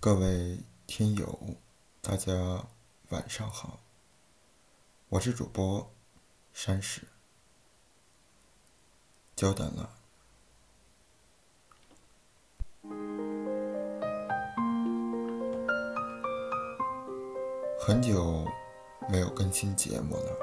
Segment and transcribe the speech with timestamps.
[0.00, 1.36] 各位听友，
[2.00, 2.32] 大家
[3.08, 3.80] 晚上好，
[5.08, 5.92] 我是主播
[6.52, 7.02] 山石，
[9.34, 9.90] 久等了，
[17.80, 18.46] 很久
[19.08, 20.38] 没有更新节目了。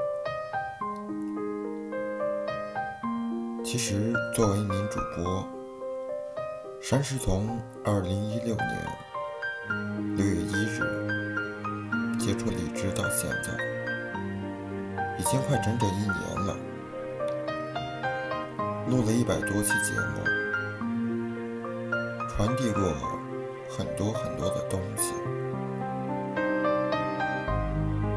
[3.64, 5.48] 其实，作为一名主播，
[6.82, 9.05] 山石从二零一六年。
[10.16, 10.80] 六月一日
[12.18, 13.52] 接触荔枝到现在，
[15.18, 16.14] 已经快整整一年
[16.46, 16.56] 了。
[18.90, 20.24] 录了一百多期节目，
[22.30, 22.94] 传递过
[23.68, 25.14] 很多很多的东西。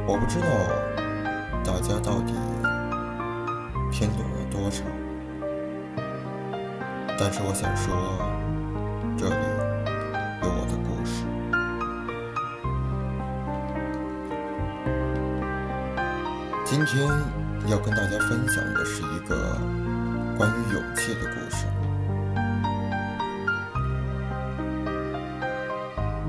[0.07, 0.47] 我不知道
[1.65, 2.35] 大家到底
[3.91, 4.83] 听懂了多少，
[7.19, 7.95] 但是我想说，
[16.71, 17.09] 今天
[17.67, 19.57] 要跟大家分享的是一个
[20.37, 21.65] 关于勇气的故事。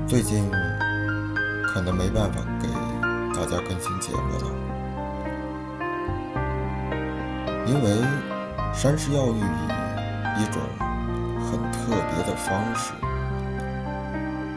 [0.08, 0.50] 最近
[1.66, 2.68] 可能没办法给
[3.38, 4.46] 大家更新节目了，
[7.66, 8.02] 因为
[8.72, 9.40] 山石要以
[10.40, 10.62] 一种
[11.50, 12.94] 很特别的方式，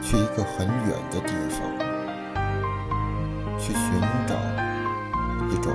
[0.00, 1.60] 去一个很远的地方，
[3.58, 4.63] 去寻找。
[5.50, 5.74] 一种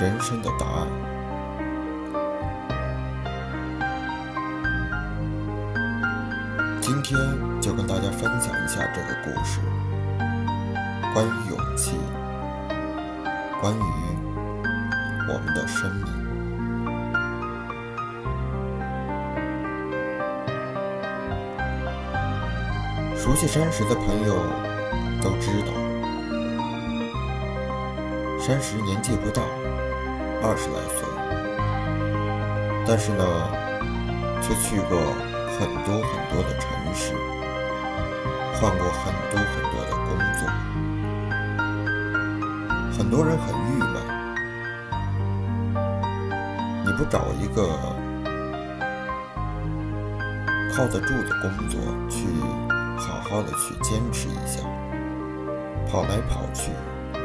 [0.00, 0.86] 人生的答案。
[6.80, 7.18] 今天
[7.60, 9.60] 就跟大家分享一下这个故事，
[11.12, 11.96] 关于勇气，
[13.60, 13.82] 关于
[15.28, 16.06] 我们的生命。
[23.16, 24.34] 熟悉山石的朋友
[25.20, 25.95] 都知道。
[28.46, 29.42] 山石年纪不大，
[30.40, 31.02] 二十来岁，
[32.86, 33.24] 但是呢，
[34.40, 34.96] 却去过
[35.58, 37.12] 很多很多的城市，
[38.54, 40.46] 换过很多很多的工作。
[42.96, 43.98] 很多人很郁闷，
[46.84, 47.66] 你不找一个
[50.72, 52.28] 靠得住的工作，去
[52.96, 54.62] 好好的去坚持一下，
[55.90, 56.70] 跑来跑去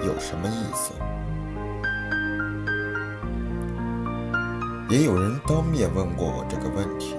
[0.04, 0.92] 有什么意思？
[4.92, 7.16] 也有人当面问过我这个问题，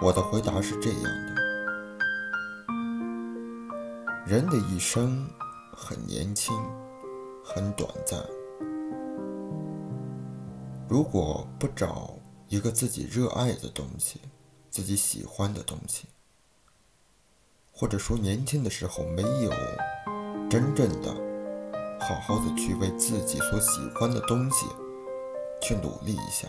[0.00, 1.34] 我的回答是这样的：
[4.24, 5.28] 人的一生
[5.72, 6.54] 很年轻，
[7.44, 8.24] 很短暂。
[10.88, 12.14] 如果不找
[12.46, 14.20] 一个自己热爱的东西，
[14.70, 16.06] 自己喜欢的东西，
[17.72, 19.50] 或者说年轻的时候没有
[20.48, 21.12] 真正的
[21.98, 24.64] 好好的去为自己所喜欢的东西。
[25.60, 26.48] 去努力一下，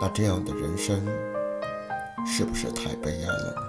[0.00, 1.06] 那这样的人生
[2.26, 3.62] 是不是太悲哀了呢？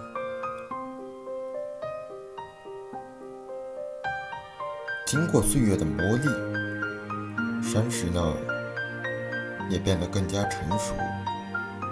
[5.06, 8.34] 经过岁月的磨砺，山石呢
[9.70, 10.94] 也变得更加成熟、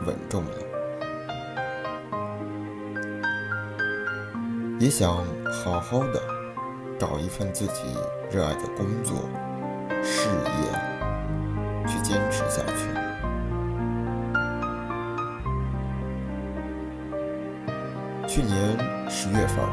[0.06, 0.58] 稳重了，
[4.80, 6.22] 也想好好的
[7.00, 7.96] 找一份自己
[8.30, 9.16] 热爱的工作。
[10.04, 10.87] 事业
[12.38, 12.86] 持下去。
[18.28, 18.78] 去年
[19.10, 19.66] 十月份，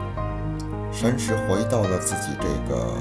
[0.91, 2.97] 山石回到了自己这个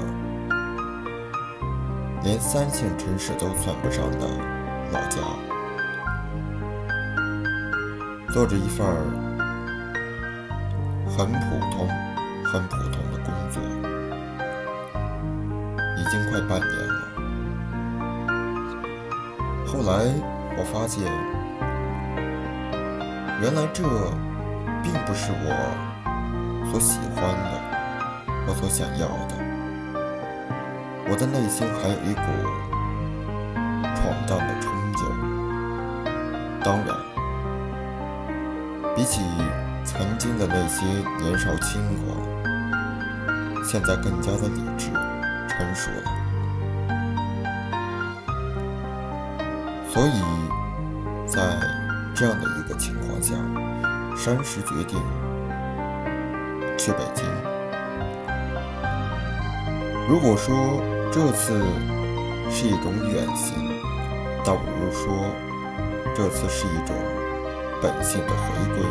[2.22, 4.28] 连三线城市都算不上的
[4.92, 5.22] 老家，
[8.34, 8.86] 做着一份
[11.16, 11.88] 很普通、
[12.44, 13.62] 很普通的工作，
[15.96, 17.03] 已经快半年了。
[19.74, 20.06] 后来
[20.56, 21.02] 我发现，
[23.42, 23.82] 原来这
[24.84, 25.50] 并不是我
[26.70, 27.60] 所喜欢的，
[28.46, 29.34] 我所想要的。
[31.10, 32.22] 我的内心还有一股
[33.96, 35.04] 闯荡的冲劲。
[36.62, 36.94] 当然，
[38.94, 39.22] 比起
[39.84, 40.86] 曾经的那些
[41.20, 42.16] 年少轻狂，
[43.64, 44.92] 现在更加的理智、
[45.48, 46.23] 成熟了。
[49.94, 50.10] 所以
[51.24, 51.40] 在
[52.16, 53.36] 这样的一个情况下
[54.16, 55.00] 山石决定
[56.76, 57.24] 去北京。
[60.08, 60.82] 如果说
[61.12, 61.62] 这次
[62.50, 63.54] 是一种远行
[64.44, 65.30] 倒不如说
[66.12, 66.96] 这次是一种
[67.80, 68.84] 本性的回归。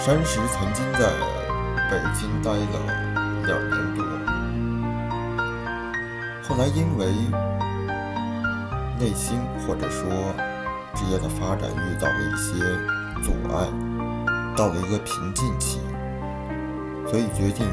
[0.00, 1.08] 山石曾经在
[1.88, 4.11] 北京待了两年多
[6.52, 7.06] 后来因为
[9.00, 10.06] 内心或者说
[10.94, 12.52] 职业的发展遇到了一些
[13.22, 13.66] 阻碍，
[14.54, 15.80] 到了一个瓶颈期，
[17.08, 17.66] 所以决定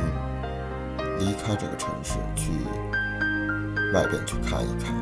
[1.19, 2.51] 离开这个城市，去
[3.93, 4.95] 外边去看一看。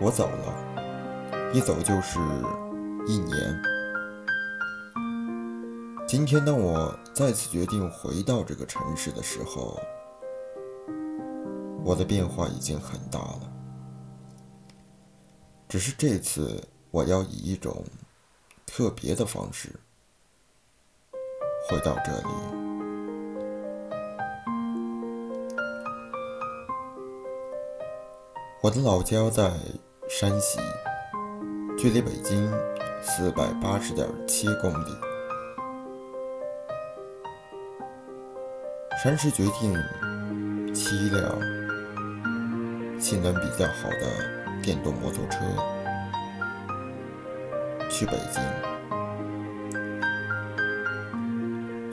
[0.00, 2.18] 我走了，一走就是
[3.06, 3.62] 一年。
[6.08, 9.78] 今天，当我再次决定回到这个城市的时候，
[11.84, 13.52] 我的变化已经很大了。
[15.68, 17.84] 只是这次，我要以一种
[18.64, 19.68] 特别的方式
[21.68, 22.28] 回到这里。
[28.62, 29.52] 我的老家在
[30.08, 30.58] 山西，
[31.76, 32.50] 距离北京
[33.02, 34.96] 四百八十点七公里。
[39.02, 39.74] 山石决定
[40.72, 41.63] 凄凉
[43.04, 44.06] 性能比较好的
[44.62, 45.40] 电动摩托车
[47.90, 48.42] 去北京。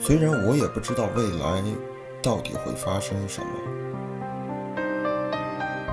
[0.00, 1.62] 虽然我也不知道未来
[2.22, 3.46] 到底会发生什么。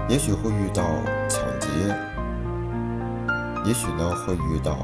[0.07, 0.85] 也许会遇到
[1.27, 1.67] 抢劫，
[3.65, 4.77] 也许呢会遇到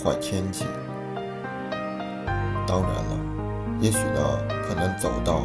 [0.00, 0.64] 坏天气，
[2.68, 3.18] 当然了，
[3.80, 4.20] 也许呢
[4.68, 5.40] 可能走到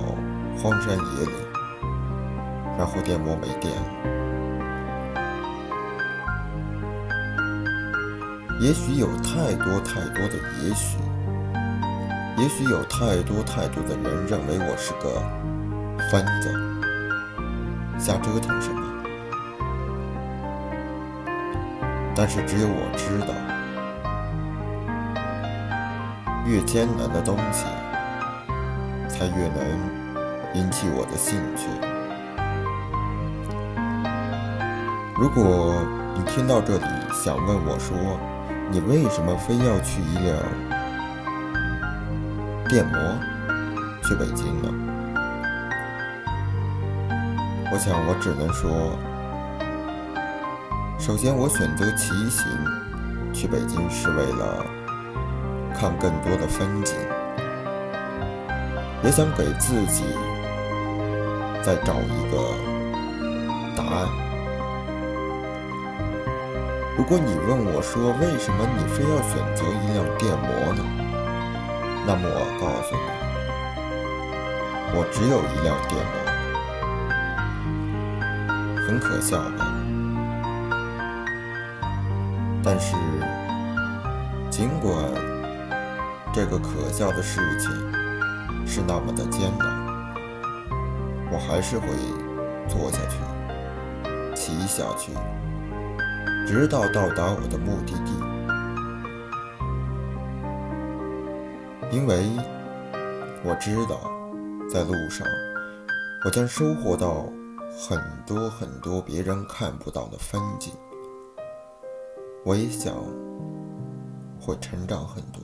[0.62, 1.34] 荒山野岭，
[2.78, 3.81] 然后电摩没电了，
[8.60, 10.98] 也许有太多太多的也许，
[12.38, 15.22] 也许有太多太多的人认为我是个
[16.10, 16.52] 疯子。
[18.00, 18.81] 瞎折腾什么？
[22.16, 23.34] 但是只有我知道，
[26.46, 27.66] 越艰难的东西，
[29.08, 29.60] 才越能
[30.54, 31.68] 引起我的兴趣。
[35.15, 35.75] 如果
[36.15, 37.95] 你听到这里，想问我说，
[38.71, 40.36] 你为什么非要去一辆
[42.68, 42.98] 电摩
[44.04, 44.69] 去北京呢？
[47.71, 48.98] 我想，我只能说，
[50.98, 52.44] 首先，我选择骑行
[53.31, 54.65] 去北京是为了
[55.75, 56.95] 看更多的风景，
[59.04, 60.06] 也想给自己
[61.62, 62.38] 再找一个
[63.77, 64.23] 答案。
[66.95, 70.84] 如果你问我说，为什么你非要选择一辆电摩呢？
[72.06, 73.01] 那么我告诉你，
[74.95, 76.13] 我只有一辆电摩。
[78.86, 79.74] 很可笑吧？
[82.63, 82.96] 但是，
[84.51, 84.94] 尽管
[86.31, 87.72] 这个可笑的事情
[88.68, 89.68] 是那么的艰难，
[91.31, 91.88] 我还是会
[92.68, 93.18] 做下去，
[94.36, 95.12] 骑下去，
[96.45, 98.12] 直到到达我的目的地。
[101.92, 102.30] 因为
[103.44, 104.12] 我知道，
[104.69, 105.28] 在路上，
[106.25, 107.28] 我将收获到。
[107.75, 110.72] 很多很多别人看不到的风景，
[112.46, 112.94] 我也想
[114.39, 115.41] 会成长很多。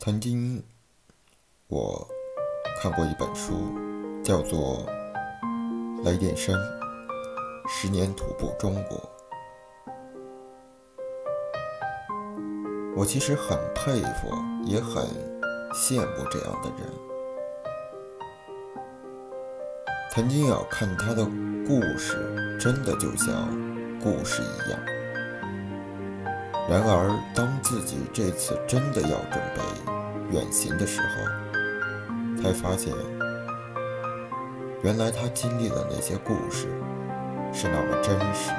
[0.00, 0.60] 曾经
[1.68, 2.08] 我
[2.82, 3.72] 看过一本书，
[4.24, 4.84] 叫做
[6.06, 6.54] 《来电声：
[7.68, 8.96] 十年徒步中国》。
[12.94, 14.32] 我其实很佩服，
[14.64, 15.04] 也很。
[15.74, 16.88] 羡慕这样的人。
[20.10, 21.24] 曾经要看他的
[21.66, 23.50] 故事，真的就像
[24.00, 24.80] 故事一样。
[26.70, 29.60] 然而，当自己这次真的要准备
[30.30, 32.94] 远行的时候，才发现，
[34.86, 36.68] 原来他经历的那些故事
[37.52, 38.52] 是那么真实。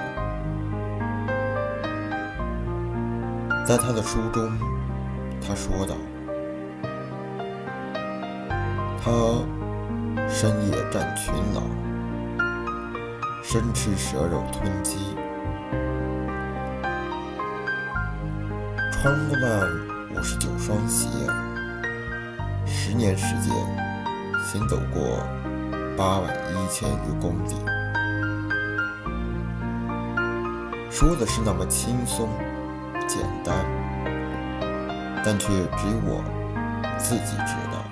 [3.65, 4.51] 在他的书中，
[5.39, 5.95] 他说道。
[9.01, 9.09] 他
[10.27, 11.63] 深夜战群狼，
[13.41, 14.97] 生吃蛇肉吞鸡，
[18.91, 19.65] 穿烂
[20.13, 21.07] 五十九双鞋，
[22.65, 23.55] 十年时间
[24.43, 25.25] 行走过
[25.97, 27.55] 八万一千余公里，
[30.91, 32.29] 说的是那么轻松
[33.07, 33.65] 简单，
[35.25, 36.23] 但却只有我
[36.99, 37.83] 自己知道。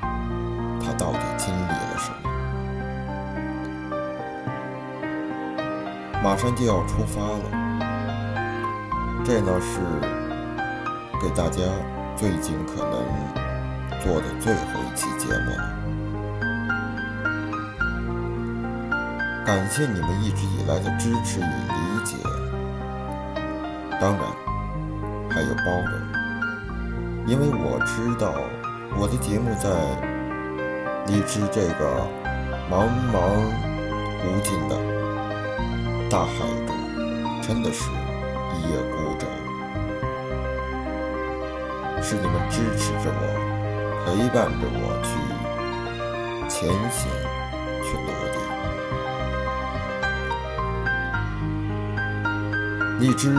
[0.80, 2.30] 他到底经历了什么？
[6.24, 7.50] 马上就要出发了，
[9.26, 9.80] 这呢是
[11.20, 11.60] 给大家
[12.16, 13.04] 最近可能
[14.04, 15.85] 做的最后一期节目了。
[19.46, 22.18] 感谢你们一直以来的支持与理解，
[24.02, 24.22] 当然
[25.30, 25.94] 还有包容，
[27.28, 28.34] 因为我知道
[28.98, 29.70] 我的节目在
[31.06, 32.02] 荔枝这个
[32.72, 33.22] 茫茫
[34.26, 34.76] 无尽的
[36.10, 36.34] 大海
[36.66, 36.76] 中，
[37.44, 37.92] 真的是
[38.56, 39.28] 一叶孤舟，
[42.02, 43.22] 是你们支持着我，
[44.08, 45.10] 陪伴着我去
[46.50, 47.12] 前行，
[53.06, 53.30] 荔枝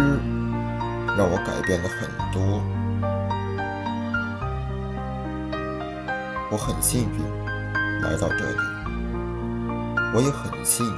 [1.19, 2.63] 让我改变了很多，
[6.53, 7.19] 我很幸运
[8.01, 8.59] 来到这里，
[10.15, 10.93] 我也很幸运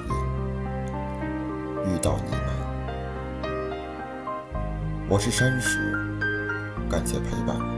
[1.94, 2.40] 遇到你们。
[5.08, 5.78] 我是山石，
[6.90, 7.77] 感谢陪伴。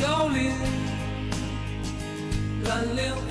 [2.71, 3.30] 蓝莲